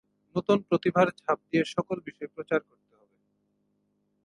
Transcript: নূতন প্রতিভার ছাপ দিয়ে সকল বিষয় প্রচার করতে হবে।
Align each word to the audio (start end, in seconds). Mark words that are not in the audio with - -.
নূতন 0.35 0.59
প্রতিভার 0.67 1.07
ছাপ 1.19 1.39
দিয়ে 1.49 1.63
সকল 1.73 1.97
বিষয় 2.07 2.29
প্রচার 2.35 2.59
করতে 2.69 2.93
হবে। 2.93 3.15